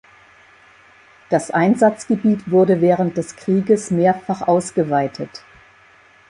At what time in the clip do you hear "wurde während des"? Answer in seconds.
2.49-3.35